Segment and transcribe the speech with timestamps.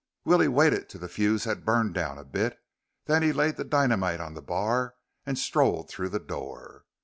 [0.25, 2.57] Willie waited till the fuse had burned down a bit;
[3.05, 4.95] then he laid the dynamite on the bar
[5.27, 6.85] and strolled through the door.